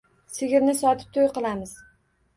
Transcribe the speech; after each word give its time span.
Sigirni 0.37 0.75
sotib 0.79 1.13
to‘y 1.19 1.31
qilamiz. 1.39 1.77